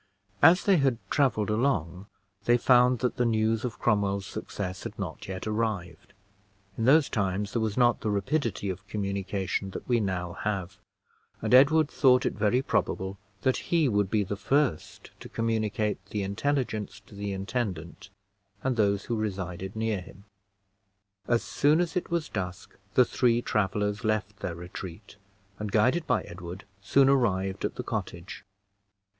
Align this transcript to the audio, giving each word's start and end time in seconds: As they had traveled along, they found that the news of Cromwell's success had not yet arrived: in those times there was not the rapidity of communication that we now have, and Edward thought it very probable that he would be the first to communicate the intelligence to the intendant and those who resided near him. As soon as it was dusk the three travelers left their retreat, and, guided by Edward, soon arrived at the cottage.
As 0.41 0.63
they 0.63 0.77
had 0.77 0.97
traveled 1.11 1.51
along, 1.51 2.07
they 2.45 2.57
found 2.57 2.97
that 3.01 3.17
the 3.17 3.23
news 3.25 3.63
of 3.63 3.77
Cromwell's 3.77 4.25
success 4.25 4.83
had 4.83 4.97
not 4.97 5.27
yet 5.27 5.45
arrived: 5.45 6.13
in 6.75 6.85
those 6.85 7.07
times 7.07 7.53
there 7.53 7.61
was 7.61 7.77
not 7.77 7.99
the 8.01 8.09
rapidity 8.09 8.67
of 8.71 8.87
communication 8.87 9.69
that 9.69 9.87
we 9.87 9.99
now 9.99 10.33
have, 10.33 10.79
and 11.39 11.53
Edward 11.53 11.87
thought 11.87 12.25
it 12.25 12.33
very 12.33 12.63
probable 12.63 13.19
that 13.43 13.57
he 13.69 13.87
would 13.87 14.09
be 14.09 14.23
the 14.23 14.35
first 14.35 15.11
to 15.19 15.29
communicate 15.29 16.03
the 16.07 16.23
intelligence 16.23 16.99
to 17.01 17.13
the 17.13 17.31
intendant 17.31 18.09
and 18.63 18.77
those 18.77 19.05
who 19.05 19.15
resided 19.15 19.75
near 19.75 20.01
him. 20.01 20.23
As 21.27 21.43
soon 21.43 21.79
as 21.79 21.95
it 21.95 22.09
was 22.09 22.27
dusk 22.27 22.75
the 22.95 23.05
three 23.05 23.39
travelers 23.43 24.03
left 24.03 24.39
their 24.39 24.55
retreat, 24.55 25.17
and, 25.59 25.71
guided 25.71 26.07
by 26.07 26.23
Edward, 26.23 26.65
soon 26.81 27.07
arrived 27.07 27.63
at 27.65 27.75
the 27.75 27.83
cottage. 27.83 28.43